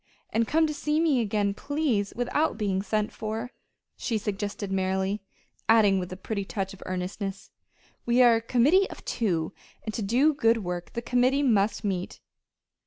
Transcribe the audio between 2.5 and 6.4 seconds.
being sent for," she suggested merrily, adding with a